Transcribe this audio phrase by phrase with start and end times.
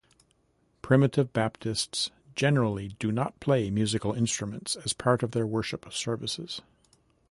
[0.81, 6.59] Primitive Baptists generally do not play musical instruments as part of their worship services.